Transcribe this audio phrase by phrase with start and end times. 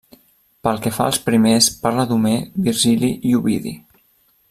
[0.67, 2.35] Pel que fa als primers parla d'Homer,
[2.69, 3.77] Virgili i Ovidi.